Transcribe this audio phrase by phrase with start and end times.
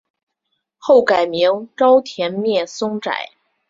[0.79, 3.29] 后改名沼田面松斋。